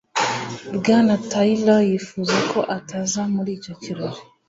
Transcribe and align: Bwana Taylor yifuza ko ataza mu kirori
Bwana 0.77 1.15
Taylor 1.31 1.81
yifuza 1.89 2.37
ko 2.51 2.59
ataza 2.77 3.21
mu 3.33 3.41
kirori 3.83 4.19